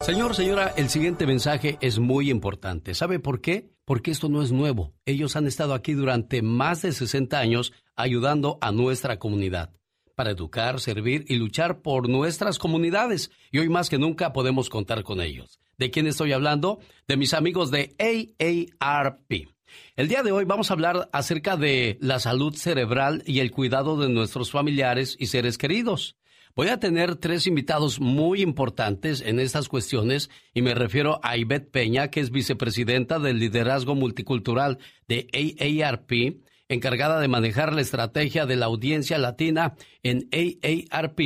[0.00, 2.94] Señor, señora, el siguiente mensaje es muy importante.
[2.94, 3.72] ¿Sabe por qué?
[3.84, 4.94] Porque esto no es nuevo.
[5.04, 9.74] Ellos han estado aquí durante más de 60 años ayudando a nuestra comunidad
[10.14, 13.32] para educar, servir y luchar por nuestras comunidades.
[13.50, 15.58] Y hoy más que nunca podemos contar con ellos.
[15.78, 16.78] ¿De quién estoy hablando?
[17.08, 19.48] De mis amigos de AARP.
[19.96, 23.98] El día de hoy vamos a hablar acerca de la salud cerebral y el cuidado
[23.98, 26.16] de nuestros familiares y seres queridos.
[26.58, 31.70] Voy a tener tres invitados muy importantes en estas cuestiones y me refiero a Ivette
[31.70, 38.56] Peña, que es vicepresidenta del liderazgo multicultural de AARP, encargada de manejar la estrategia de
[38.56, 41.20] la audiencia latina en AARP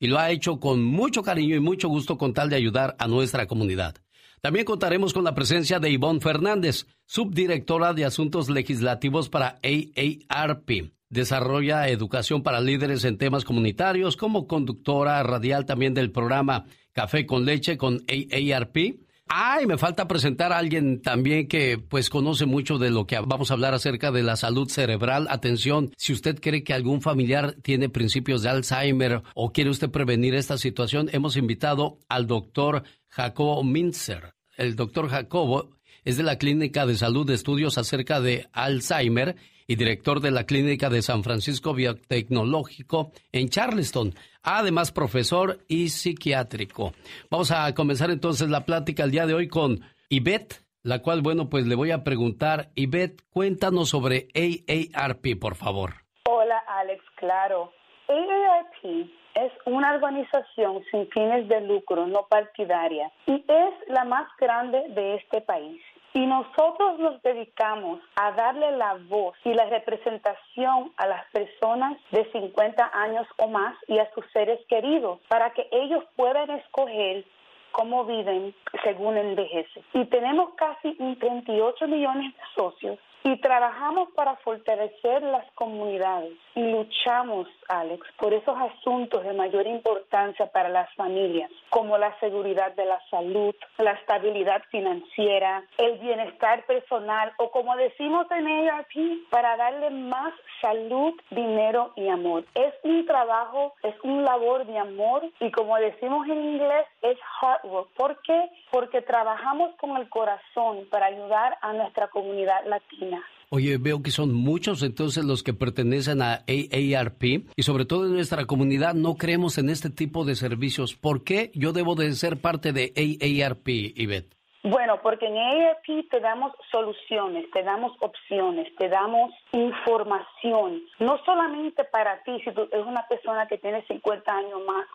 [0.00, 3.06] y lo ha hecho con mucho cariño y mucho gusto con tal de ayudar a
[3.06, 3.94] nuestra comunidad.
[4.42, 10.92] También contaremos con la presencia de Ivonne Fernández, subdirectora de Asuntos Legislativos para AARP.
[11.08, 17.44] Desarrolla educación para líderes en temas comunitarios como conductora radial también del programa Café con
[17.44, 18.98] Leche con AARP
[19.34, 23.50] Ay, me falta presentar a alguien también que pues conoce mucho de lo que vamos
[23.50, 25.26] a hablar acerca de la salud cerebral.
[25.30, 30.34] Atención, si usted cree que algún familiar tiene principios de Alzheimer o quiere usted prevenir
[30.34, 32.82] esta situación, hemos invitado al doctor
[33.12, 34.32] Jacobo Minzer.
[34.56, 35.68] El doctor Jacobo
[36.02, 40.44] es de la Clínica de Salud de Estudios acerca de Alzheimer y director de la
[40.44, 46.94] Clínica de San Francisco Biotecnológico en Charleston, además profesor y psiquiátrico.
[47.30, 51.50] Vamos a comenzar entonces la plática el día de hoy con Ivette, la cual, bueno,
[51.50, 55.96] pues le voy a preguntar, Ivette, cuéntanos sobre AARP, por favor.
[56.26, 57.72] Hola, Alex, claro.
[58.08, 64.84] AARP es una organización sin fines de lucro, no partidaria, y es la más grande
[64.90, 65.82] de este país.
[66.14, 72.30] Y nosotros nos dedicamos a darle la voz y la representación a las personas de
[72.32, 77.24] 50 años o más y a sus seres queridos para que ellos puedan escoger
[77.70, 79.82] cómo viven según envejecen.
[79.94, 87.48] Y tenemos casi 28 millones de socios y trabajamos para fortalecer las comunidades y luchamos,
[87.68, 93.00] Alex, por esos asuntos de mayor importancia para las familias, como la seguridad de la
[93.10, 98.92] salud, la estabilidad financiera, el bienestar personal o como decimos en ARP,
[99.30, 102.44] para darle más salud, dinero y amor.
[102.54, 107.64] Es un trabajo, es un labor de amor y como decimos en inglés, es hard
[107.64, 107.88] work.
[107.96, 108.50] ¿Por qué?
[108.70, 113.11] Porque trabajamos con el corazón para ayudar a nuestra comunidad latina
[113.54, 117.22] Oye, veo que son muchos entonces los que pertenecen a AARP
[117.54, 120.94] y sobre todo en nuestra comunidad no creemos en este tipo de servicios.
[120.94, 124.34] ¿Por qué yo debo de ser parte de AARP, Ivette?
[124.62, 131.84] Bueno, porque en AARP te damos soluciones, te damos opciones, te damos información, no solamente
[131.84, 134.86] para ti, si tú eres una persona que tiene 50 años más,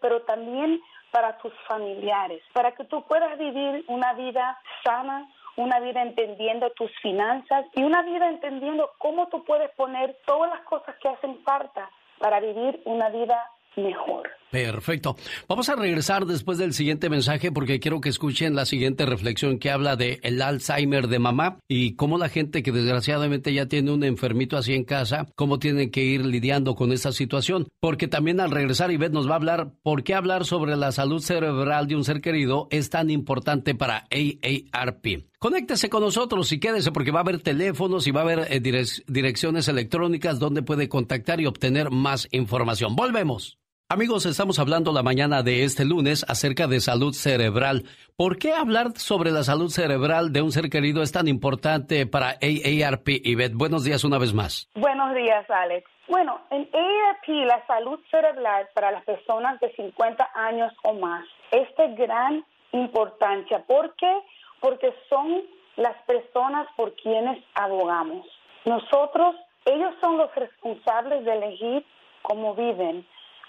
[0.00, 0.80] pero también
[1.10, 6.90] para tus familiares, para que tú puedas vivir una vida sana, una vida entendiendo tus
[7.00, 11.90] finanzas y una vida entendiendo cómo tú puedes poner todas las cosas que hacen falta
[12.18, 14.30] para vivir una vida mejor.
[14.50, 15.16] Perfecto.
[15.48, 19.70] Vamos a regresar después del siguiente mensaje porque quiero que escuchen la siguiente reflexión que
[19.70, 24.02] habla de el Alzheimer de mamá y cómo la gente que desgraciadamente ya tiene un
[24.02, 27.68] enfermito así en casa, cómo tienen que ir lidiando con esta situación.
[27.78, 31.20] Porque también al regresar Ivette nos va a hablar por qué hablar sobre la salud
[31.20, 35.30] cerebral de un ser querido es tan importante para AARP.
[35.38, 38.60] Conéctese con nosotros y quédese porque va a haber teléfonos y va a haber eh,
[39.06, 42.96] direcciones electrónicas donde puede contactar y obtener más información.
[42.96, 43.60] Volvemos.
[43.92, 47.86] Amigos, estamos hablando la mañana de este lunes acerca de salud cerebral.
[48.16, 52.38] ¿Por qué hablar sobre la salud cerebral de un ser querido es tan importante para
[52.40, 53.08] AARP?
[53.24, 54.70] Yvette, buenos días una vez más.
[54.76, 55.90] Buenos días, Alex.
[56.06, 61.66] Bueno, en AARP la salud cerebral para las personas de 50 años o más es
[61.76, 63.64] de gran importancia.
[63.66, 64.20] ¿Por qué?
[64.60, 65.42] Porque son
[65.74, 68.24] las personas por quienes abogamos.
[68.66, 69.34] Nosotros,
[69.64, 71.84] ellos son los responsables de elegir
[72.22, 73.04] cómo viven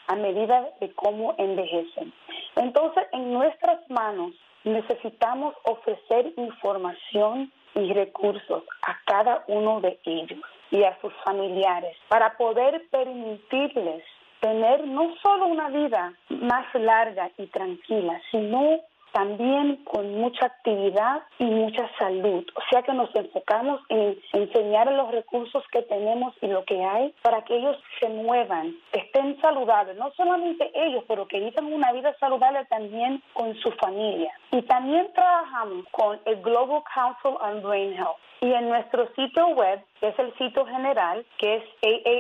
[0.08, 2.14] a medida de cómo envejecen.
[2.56, 4.32] Entonces, en nuestras manos
[4.64, 10.40] necesitamos ofrecer información y recursos a cada uno de ellos
[10.72, 14.04] y a sus familiares para poder permitirles
[14.40, 18.80] tener no solo una vida más larga y tranquila, sino
[19.12, 22.46] también con mucha actividad y mucha salud.
[22.56, 27.14] O sea que nos enfocamos en enseñar los recursos que tenemos y lo que hay
[27.22, 32.16] para que ellos se muevan, estén saludables, no solamente ellos, pero que vivan una vida
[32.20, 34.32] saludable también con su familia.
[34.52, 38.18] Y también trabajamos con el Global Council on Brain Health.
[38.42, 41.64] Y en nuestro sitio web, que es el sitio general, que es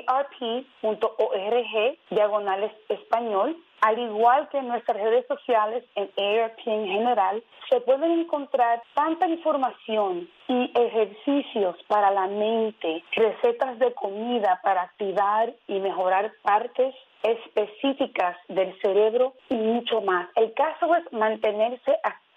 [0.08, 7.82] aarp.org, diagonales español, Al igual que en nuestras redes sociales, en ARP en general, se
[7.82, 15.80] pueden encontrar tanta información y ejercicios para la mente, recetas de comida para activar y
[15.80, 16.94] mejorar partes
[17.24, 20.30] específicas del cerebro y mucho más.
[20.36, 22.31] El caso es mantenerse activo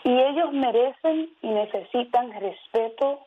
[0.03, 3.19] Y ellos merecen y necesitan respeto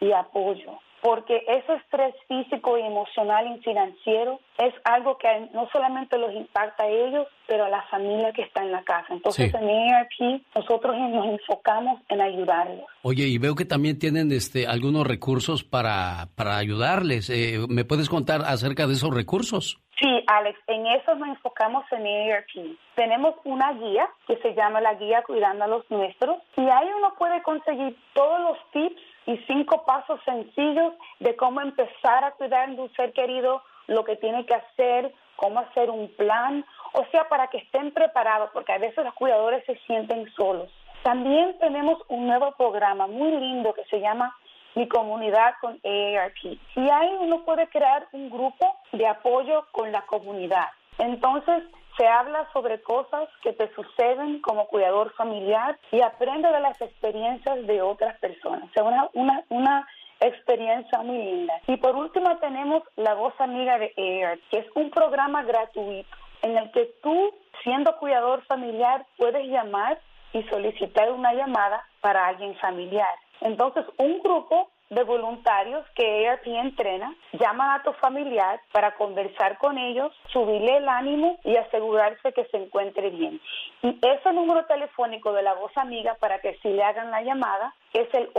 [0.00, 6.18] y apoyo porque ese estrés físico y emocional y financiero es algo que no solamente
[6.18, 9.06] los impacta a ellos, pero a la familia que está en la casa.
[9.10, 12.86] Entonces en ERP nosotros nos enfocamos en ayudarlos.
[13.02, 17.30] Oye, y veo que también tienen este algunos recursos para, para ayudarles.
[17.30, 19.80] Eh, ¿Me puedes contar acerca de esos recursos?
[20.00, 22.76] Sí, Alex, en eso nos enfocamos en ERP.
[22.94, 27.14] Tenemos una guía que se llama la guía Cuidando a los Nuestros y ahí uno
[27.18, 32.80] puede conseguir todos los tips y cinco pasos sencillos de cómo empezar a cuidar de
[32.80, 36.64] un ser querido, lo que tiene que hacer, cómo hacer un plan,
[36.94, 40.70] o sea, para que estén preparados, porque a veces los cuidadores se sienten solos.
[41.02, 44.34] También tenemos un nuevo programa muy lindo que se llama
[44.74, 46.58] Mi Comunidad con AARP.
[46.76, 50.68] Y ahí uno puede crear un grupo de apoyo con la comunidad.
[50.96, 51.64] Entonces,
[51.98, 57.66] se habla sobre cosas que te suceden como cuidador familiar y aprende de las experiencias
[57.66, 58.70] de otras personas.
[58.76, 59.88] O una, una, una
[60.20, 61.54] experiencia muy linda.
[61.66, 66.56] Y por último tenemos La Voz Amiga de AIR, que es un programa gratuito en
[66.56, 67.34] el que tú,
[67.64, 69.98] siendo cuidador familiar, puedes llamar
[70.32, 73.14] y solicitar una llamada para alguien familiar.
[73.40, 79.78] Entonces, un grupo de voluntarios que ARP entrena llaman a tu familiar para conversar con
[79.78, 83.40] ellos, subirle el ánimo y asegurarse que se encuentre bien.
[83.82, 87.74] Y ese número telefónico de la voz amiga para que si le hagan la llamada
[87.92, 88.32] es el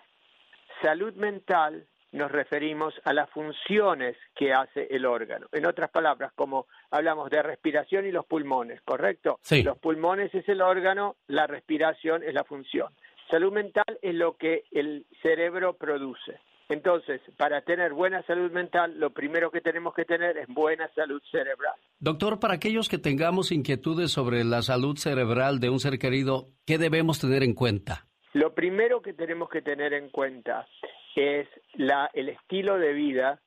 [0.82, 5.46] Salud mental nos referimos a las funciones que hace el órgano.
[5.52, 9.38] En otras palabras, como hablamos de respiración y los pulmones, ¿correcto?
[9.42, 9.62] Sí.
[9.62, 12.92] Los pulmones es el órgano, la respiración es la función.
[13.30, 16.38] Salud mental es lo que el cerebro produce.
[16.68, 21.20] Entonces, para tener buena salud mental, lo primero que tenemos que tener es buena salud
[21.30, 21.74] cerebral.
[21.98, 26.78] Doctor, para aquellos que tengamos inquietudes sobre la salud cerebral de un ser querido, ¿qué
[26.78, 28.06] debemos tener en cuenta?
[28.32, 30.66] Lo primero que tenemos que tener en cuenta
[31.14, 33.40] es la, el estilo de vida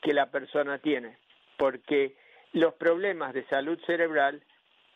[0.00, 1.18] que la persona tiene,
[1.58, 2.16] porque
[2.52, 4.42] los problemas de salud cerebral,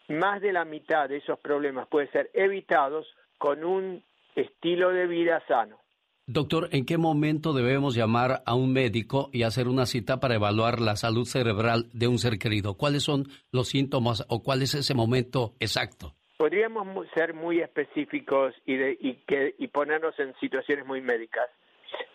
[0.09, 3.07] más de la mitad de esos problemas pueden ser evitados
[3.39, 4.03] con un
[4.35, 5.79] estilo de vida sano.
[6.27, 10.81] Doctor, ¿en qué momento debemos llamar a un médico y hacer una cita para evaluar
[10.81, 12.79] la salud cerebral de un ser querido?
[12.79, 16.15] ¿Cuáles son los síntomas o cuál es ese momento exacto?
[16.37, 21.49] Podríamos ser muy específicos y, de, y, que, y ponernos en situaciones muy médicas,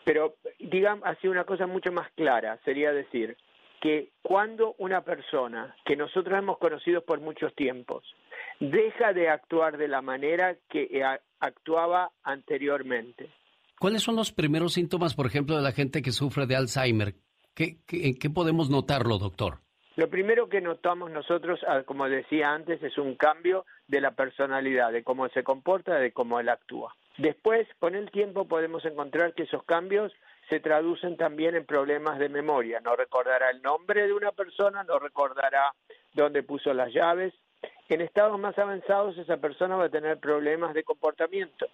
[0.04, 3.38] pero digamos así una cosa mucho más clara sería decir
[3.82, 8.04] que cuando una persona que nosotros hemos conocido por muchos tiempos
[8.60, 11.02] deja de actuar de la manera que
[11.40, 13.30] actuaba anteriormente,
[13.80, 17.16] ¿Cuáles son los primeros síntomas, por ejemplo, de la gente que sufre de Alzheimer?
[17.56, 19.62] ¿Qué, qué, qué podemos notarlo, doctor?
[20.00, 24.94] Lo primero que notamos nosotros, ah, como decía antes, es un cambio de la personalidad,
[24.94, 26.96] de cómo se comporta, de cómo él actúa.
[27.18, 30.14] Después, con el tiempo, podemos encontrar que esos cambios
[30.48, 32.80] se traducen también en problemas de memoria.
[32.80, 35.74] No recordará el nombre de una persona, no recordará
[36.14, 37.34] dónde puso las llaves.
[37.90, 41.68] En estados más avanzados, esa persona va a tener problemas de comportamiento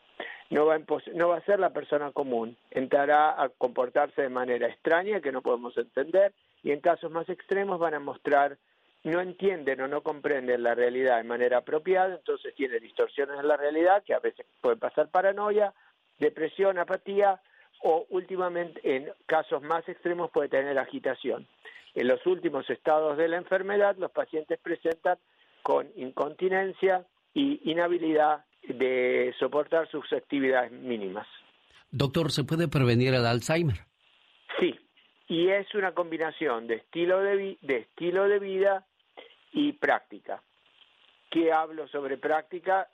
[0.49, 0.81] no va, a
[1.13, 5.41] no va a ser la persona común, entrará a comportarse de manera extraña que no
[5.41, 8.57] podemos entender y en casos más extremos van a mostrar
[9.03, 13.55] no entienden o no comprenden la realidad de manera apropiada, entonces tiene distorsiones en la
[13.55, 15.73] realidad que a veces puede pasar paranoia,
[16.17, 17.39] depresión, apatía
[17.83, 21.47] o últimamente en casos más extremos puede tener agitación.
[21.93, 25.17] En los últimos estados de la enfermedad los pacientes presentan
[25.65, 31.25] con incontinencia y inhabilidad de soportar sus actividades mínimas.
[31.89, 33.77] Doctor, ¿se puede prevenir el Alzheimer?
[34.59, 34.79] Sí,
[35.27, 38.85] y es una combinación de estilo de, de estilo de vida
[39.53, 40.43] y práctica.
[41.31, 42.87] ¿Qué hablo sobre práctica?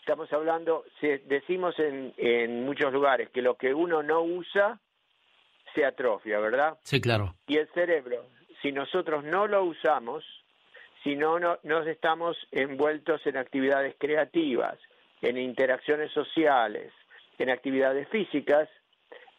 [0.00, 4.78] Estamos hablando, decimos en, en muchos lugares que lo que uno no usa
[5.74, 6.76] se atrofia, ¿verdad?
[6.82, 7.36] Sí, claro.
[7.46, 8.26] Y el cerebro,
[8.60, 10.22] si nosotros no lo usamos,
[11.06, 14.76] si no, no nos estamos envueltos en actividades creativas,
[15.22, 16.92] en interacciones sociales,
[17.38, 18.68] en actividades físicas,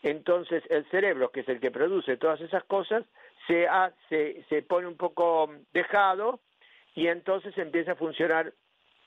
[0.02, 3.04] entonces el cerebro, que es el que produce todas esas cosas,
[3.50, 6.40] se pone un poco dejado
[6.96, 8.54] y entonces empieza a funcionar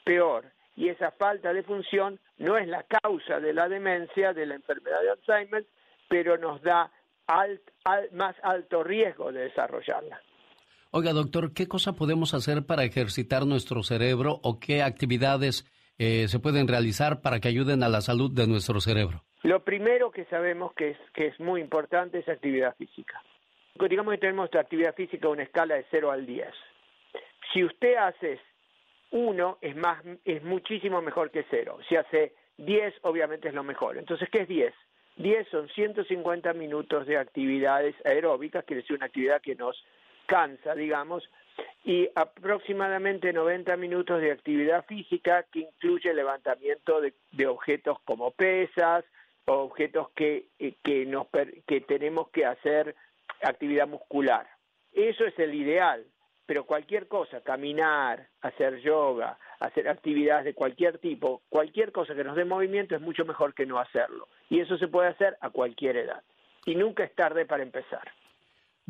[0.05, 0.45] peor.
[0.76, 5.00] Y esa falta de función no es la causa de la demencia, de la enfermedad
[5.00, 5.64] de Alzheimer,
[6.09, 6.93] pero nos da
[8.12, 10.21] más alto riesgo de desarrollarla.
[10.93, 15.65] Oiga, doctor, ¿qué cosa podemos hacer para ejercitar nuestro cerebro o qué actividades
[15.99, 19.23] eh, se pueden realizar para que ayuden a la salud de nuestro cerebro?
[19.45, 23.23] Lo primero que sabemos que es, que es muy importante es actividad física.
[23.89, 26.49] Digamos que tenemos nuestra actividad física una escala de 0 al 10.
[27.53, 28.41] Si usted hace
[29.13, 31.79] 1, es, más, es muchísimo mejor que 0.
[31.89, 33.97] Si hace 10, obviamente es lo mejor.
[33.97, 34.75] Entonces, ¿qué es 10?
[35.19, 39.77] 10 son 150 minutos de actividades aeróbicas, quiere decir una actividad que nos
[40.27, 41.29] cansa, digamos,
[41.85, 49.05] y aproximadamente 90 minutos de actividad física que incluye levantamiento de, objetos como pesas,
[49.47, 51.27] o objetos que, eh, que, nos,
[51.67, 52.95] que tenemos que hacer
[53.43, 54.47] actividad muscular.
[54.93, 56.05] Eso es el ideal,
[56.47, 62.37] pero cualquier cosa, caminar, hacer yoga, hacer actividades de cualquier tipo, cualquier cosa que nos
[62.37, 64.29] dé movimiento es mucho mejor que no hacerlo.
[64.49, 66.23] Y eso se puede hacer a cualquier edad.
[66.67, 68.12] Y nunca es tarde para empezar.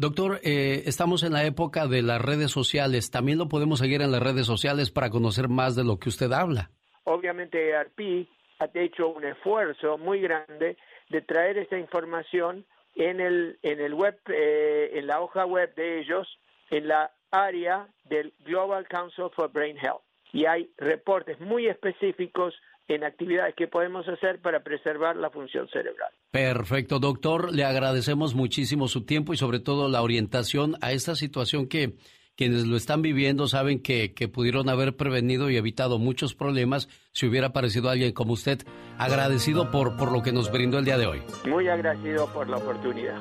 [0.01, 3.11] Doctor, eh, estamos en la época de las redes sociales.
[3.11, 6.33] También lo podemos seguir en las redes sociales para conocer más de lo que usted
[6.33, 6.71] habla.
[7.05, 8.27] Obviamente, ARP
[8.61, 10.79] ha hecho un esfuerzo muy grande
[11.11, 12.65] de traer esta información
[12.95, 16.27] en el en el web, eh, en la hoja web de ellos,
[16.71, 20.01] en la área del Global Council for Brain Health.
[20.33, 22.55] Y hay reportes muy específicos
[22.95, 26.11] en actividades que podemos hacer para preservar la función cerebral.
[26.31, 27.53] Perfecto, doctor.
[27.55, 31.95] Le agradecemos muchísimo su tiempo y sobre todo la orientación a esta situación que
[32.37, 37.27] quienes lo están viviendo saben que, que pudieron haber prevenido y evitado muchos problemas si
[37.27, 38.61] hubiera aparecido alguien como usted.
[38.99, 41.23] Agradecido por, por lo que nos brindó el día de hoy.
[41.47, 43.21] Muy agradecido por la oportunidad.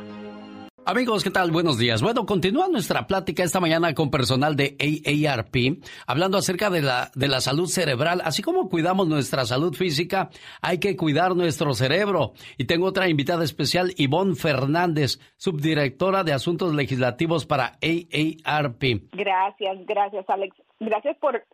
[0.90, 1.52] Amigos, ¿qué tal?
[1.52, 2.02] Buenos días.
[2.02, 7.28] Bueno, continúa nuestra plática esta mañana con personal de AARP, hablando acerca de la, de
[7.28, 8.24] la salud cerebral.
[8.26, 10.32] Así como cuidamos nuestra salud física,
[10.64, 12.34] hay que cuidar nuestro cerebro.
[12.58, 18.82] Y tengo otra invitada especial, Ivonne Fernández, subdirectora de Asuntos Legislativos para AARP.
[19.12, 20.56] Gracias, gracias, Alex.
[20.80, 21.46] Gracias por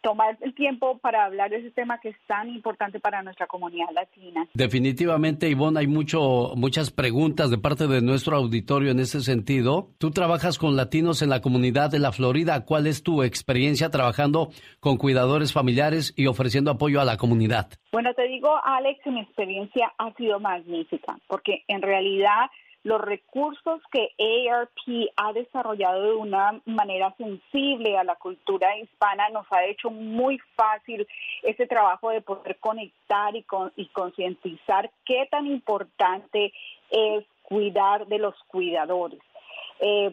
[0.00, 3.88] tomar el tiempo para hablar de ese tema que es tan importante para nuestra comunidad
[3.92, 4.46] latina.
[4.54, 9.90] Definitivamente, Ivonne, hay mucho, muchas preguntas de parte de nuestro auditorio en ese sentido.
[9.98, 12.64] Tú trabajas con latinos en la comunidad de la Florida.
[12.64, 14.50] ¿Cuál es tu experiencia trabajando
[14.80, 17.70] con cuidadores familiares y ofreciendo apoyo a la comunidad?
[17.92, 22.50] Bueno, te digo, Alex, mi experiencia ha sido magnífica, porque en realidad
[22.84, 29.46] los recursos que ARP ha desarrollado de una manera sensible a la cultura hispana nos
[29.52, 31.06] ha hecho muy fácil
[31.42, 33.44] ese trabajo de poder conectar y,
[33.76, 36.52] y concientizar qué tan importante
[36.90, 39.20] es cuidar de los cuidadores.
[39.80, 40.12] Eh,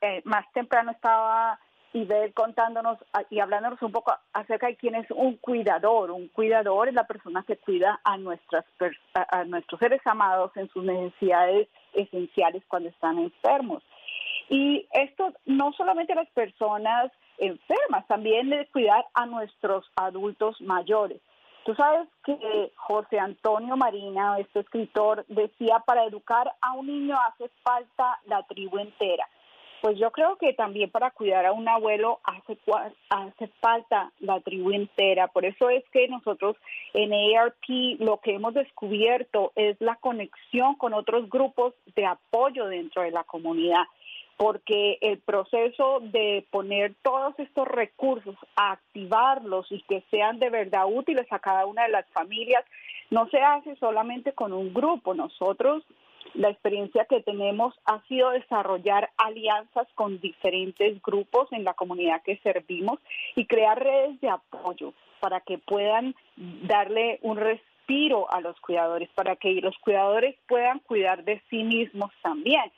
[0.00, 1.58] eh, más temprano estaba
[1.96, 2.98] y ver contándonos
[3.30, 6.10] y hablándonos un poco acerca de quién es un cuidador.
[6.10, 8.66] Un cuidador es la persona que cuida a, nuestras,
[9.14, 13.82] a nuestros seres amados en sus necesidades esenciales cuando están enfermos.
[14.50, 21.22] Y esto no solamente las personas enfermas, también de cuidar a nuestros adultos mayores.
[21.64, 27.50] Tú sabes que José Antonio Marina, este escritor, decía, para educar a un niño hace
[27.64, 29.26] falta la tribu entera.
[29.86, 32.58] Pues yo creo que también para cuidar a un abuelo hace,
[33.08, 35.28] hace falta la tribu entera.
[35.28, 36.56] Por eso es que nosotros
[36.92, 43.02] en ARP lo que hemos descubierto es la conexión con otros grupos de apoyo dentro
[43.02, 43.84] de la comunidad
[44.36, 51.28] porque el proceso de poner todos estos recursos, activarlos y que sean de verdad útiles
[51.30, 52.64] a cada una de las familias,
[53.10, 55.14] no se hace solamente con un grupo.
[55.14, 55.84] Nosotros
[56.36, 62.36] la experiencia que tenemos ha sido desarrollar alianzas con diferentes grupos en la comunidad que
[62.38, 62.98] servimos
[63.34, 69.36] y crear redes de apoyo para que puedan darle un respiro a los cuidadores, para
[69.36, 72.70] que los cuidadores puedan cuidar de sí mismos también.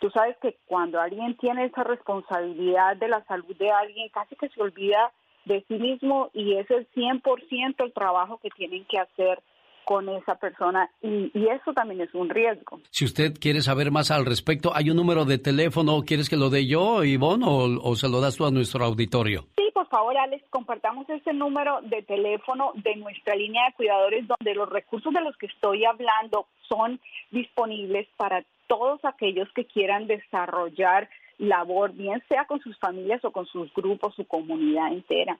[0.00, 4.48] Tú sabes que cuando alguien tiene esa responsabilidad de la salud de alguien, casi que
[4.48, 5.12] se olvida
[5.46, 9.40] de sí mismo y es el 100% el trabajo que tienen que hacer
[9.86, 12.80] con esa persona y, eso también es un riesgo.
[12.90, 16.02] Si usted quiere saber más al respecto, ¿hay un número de teléfono?
[16.04, 19.46] ¿Quieres que lo dé yo, Ivonne, o, o se lo das tú a nuestro auditorio?
[19.56, 24.54] Sí, por favor, Alex, compartamos ese número de teléfono de nuestra línea de cuidadores donde
[24.54, 31.08] los recursos de los que estoy hablando son disponibles para todos aquellos que quieran desarrollar
[31.38, 35.38] labor, bien sea con sus familias o con sus grupos, su comunidad entera.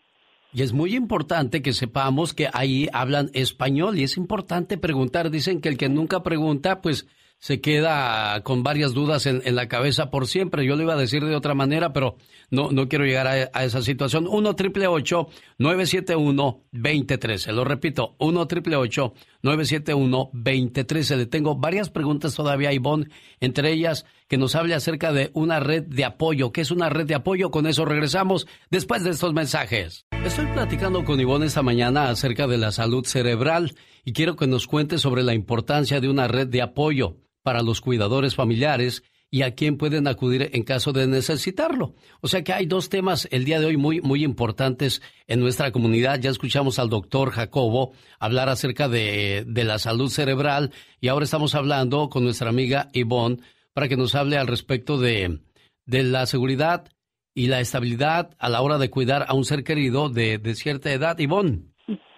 [0.53, 5.31] Y es muy importante que sepamos que ahí hablan español y es importante preguntar.
[5.31, 7.07] Dicen que el que nunca pregunta, pues
[7.39, 10.65] se queda con varias dudas en, la cabeza por siempre.
[10.65, 12.17] Yo lo iba a decir de otra manera, pero
[12.51, 14.27] no, no quiero llegar a, esa situación.
[14.27, 17.53] 1 triple 971 2013.
[17.53, 19.15] Lo repito, 1 triple 971
[19.47, 21.17] 2013.
[21.17, 23.09] Le tengo varias preguntas todavía Ivonne,
[23.41, 26.53] entre ellas que nos hable acerca de una red de apoyo.
[26.53, 27.51] ¿Qué es una red de apoyo?
[27.51, 30.07] Con eso regresamos después de estos mensajes.
[30.25, 34.67] Estoy platicando con Ivonne esta mañana acerca de la salud cerebral y quiero que nos
[34.67, 39.55] cuente sobre la importancia de una red de apoyo para los cuidadores familiares y a
[39.55, 41.95] quién pueden acudir en caso de necesitarlo.
[42.21, 45.73] O sea que hay dos temas el día de hoy muy, muy importantes en nuestra
[45.73, 46.21] comunidad.
[46.21, 51.55] Ya escuchamos al doctor Jacobo hablar acerca de, de la salud cerebral y ahora estamos
[51.55, 53.39] hablando con nuestra amiga Ivonne
[53.73, 55.41] para que nos hable al respecto de,
[55.85, 56.89] de la seguridad
[57.35, 60.91] y la estabilidad a la hora de cuidar a un ser querido de, de cierta
[60.93, 61.19] edad.
[61.19, 61.65] Ivonne.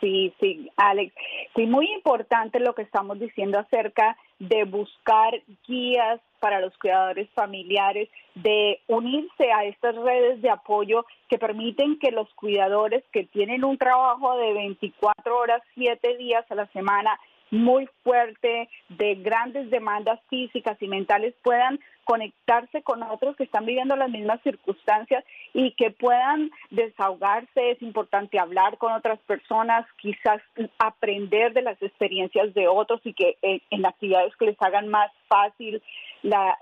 [0.01, 1.13] Sí, sí, Alex.
[1.57, 5.35] Sí, muy importante lo que estamos diciendo acerca de buscar
[5.67, 12.13] guías para los cuidadores familiares, de unirse a estas redes de apoyo que permiten que
[12.13, 17.19] los cuidadores que tienen un trabajo de 24 horas, 7 días a la semana,
[17.51, 23.95] muy fuerte, de grandes demandas físicas y mentales, puedan conectarse con otros que están viviendo
[23.95, 27.73] las mismas circunstancias y que puedan desahogarse.
[27.73, 30.41] Es importante hablar con otras personas, quizás
[30.79, 35.11] aprender de las experiencias de otros y que eh, en actividades que les hagan más
[35.29, 35.83] fácil
[36.23, 36.59] la,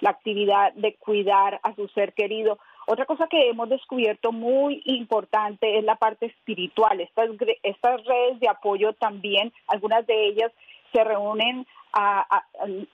[0.00, 2.58] la actividad de cuidar a su ser querido.
[2.86, 7.00] Otra cosa que hemos descubierto muy importante es la parte espiritual.
[7.00, 7.30] Estas,
[7.62, 10.52] estas redes de apoyo también, algunas de ellas
[10.92, 11.66] se reúnen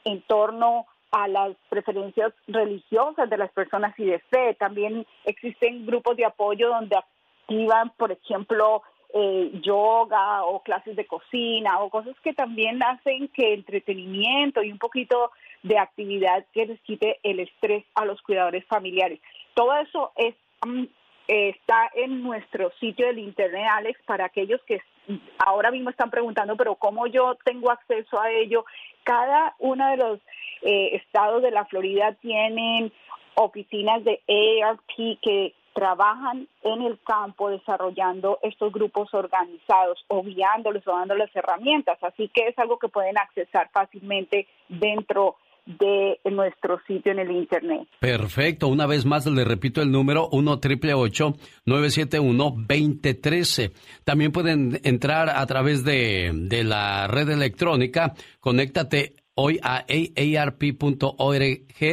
[0.05, 4.55] en torno a las preferencias religiosas de las personas y de fe.
[4.55, 8.83] También existen grupos de apoyo donde activan, por ejemplo,
[9.15, 14.79] eh, yoga o clases de cocina o cosas que también hacen que entretenimiento y un
[14.79, 15.31] poquito
[15.63, 19.21] de actividad que les quite el estrés a los cuidadores familiares.
[19.59, 20.85] Todo eso es mm,
[21.27, 24.81] está en nuestro sitio del internet, Alex, para aquellos que
[25.45, 28.65] ahora mismo están preguntando, pero ¿cómo yo tengo acceso a ello?
[29.03, 30.21] Cada uno de los
[30.63, 32.93] eh, estados de la Florida tienen
[33.35, 40.93] oficinas de AARP que trabajan en el campo desarrollando estos grupos organizados o guiándoles o
[40.93, 41.99] dándoles herramientas.
[42.05, 45.35] Así que es algo que pueden accesar fácilmente dentro
[45.69, 47.87] de nuestro sitio en el Internet.
[48.01, 48.69] Perfecto.
[48.69, 53.73] Una vez más le repito el número 1 triple 971 2013.
[54.05, 58.15] También pueden entrar a través de, de la red electrónica.
[58.41, 61.45] Conéctate hoy a aarp.org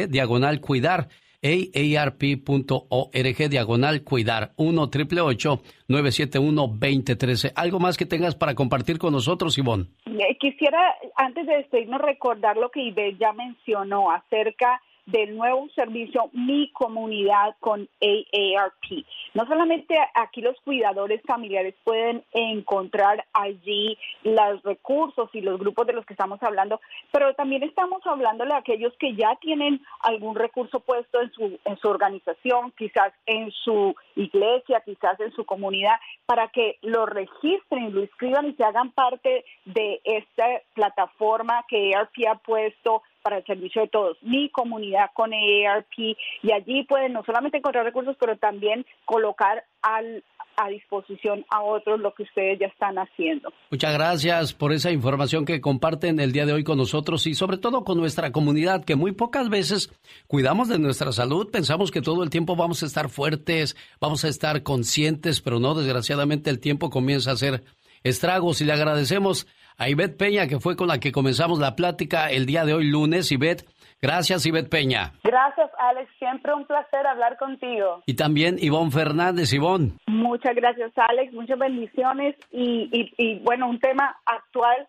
[0.08, 1.08] diagonal cuidar
[1.42, 7.52] aarp.org diagonal cuidar 1 triple 971 2013.
[7.54, 9.86] ¿Algo más que tengas para compartir con nosotros, Ivonne?
[10.06, 10.78] Eh, quisiera,
[11.16, 17.54] antes de despedirnos, recordar lo que Ivette ya mencionó acerca del nuevo servicio Mi Comunidad
[17.60, 19.04] con AARP.
[19.34, 25.92] No solamente aquí los cuidadores familiares pueden encontrar allí los recursos y los grupos de
[25.92, 26.80] los que estamos hablando,
[27.12, 31.76] pero también estamos hablándole a aquellos que ya tienen algún recurso puesto en su, en
[31.78, 38.00] su organización, quizás en su iglesia, quizás en su comunidad, para que lo registren, lo
[38.00, 43.82] inscriban y se hagan parte de esta plataforma que AARP ha puesto para el servicio
[43.82, 48.86] de todos, mi comunidad con EARP, y allí pueden no solamente encontrar recursos, pero también
[49.04, 50.22] colocar al,
[50.56, 53.52] a disposición a otros lo que ustedes ya están haciendo.
[53.72, 57.58] Muchas gracias por esa información que comparten el día de hoy con nosotros y sobre
[57.58, 59.90] todo con nuestra comunidad, que muy pocas veces
[60.28, 64.28] cuidamos de nuestra salud, pensamos que todo el tiempo vamos a estar fuertes, vamos a
[64.28, 67.64] estar conscientes, pero no, desgraciadamente el tiempo comienza a hacer
[68.04, 72.30] estragos y le agradecemos a Ivette Peña, que fue con la que comenzamos la plática
[72.30, 73.30] el día de hoy lunes.
[73.32, 73.64] Ivette,
[74.00, 75.12] gracias Ivette Peña.
[75.22, 78.02] Gracias Alex, siempre un placer hablar contigo.
[78.06, 79.92] Y también Ivonne Fernández, Ivonne.
[80.06, 84.86] Muchas gracias Alex, muchas bendiciones y, y bueno, un tema actual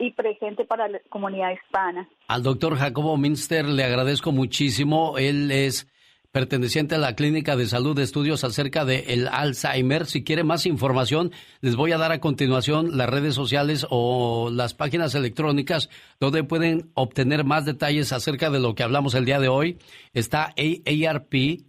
[0.00, 2.08] y presente para la comunidad hispana.
[2.26, 5.18] Al doctor Jacobo Minster le agradezco muchísimo.
[5.18, 5.86] Él es
[6.32, 10.06] perteneciente a la Clínica de Salud de Estudios acerca del el Alzheimer.
[10.06, 14.74] Si quiere más información, les voy a dar a continuación las redes sociales o las
[14.74, 15.90] páginas electrónicas
[16.20, 19.78] donde pueden obtener más detalles acerca de lo que hablamos el día de hoy.
[20.12, 21.62] Está aarp.org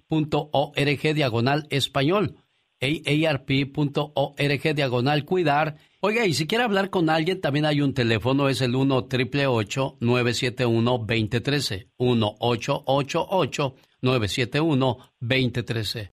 [1.16, 2.36] diagonal español.
[2.82, 5.78] aarp.org diagonal cuidar.
[6.02, 9.98] Oiga, y si quiere hablar con alguien, también hay un teléfono, es el 1 888
[10.00, 16.10] 971 2013 1 888 971-2013.